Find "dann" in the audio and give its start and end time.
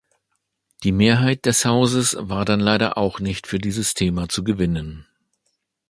2.43-2.59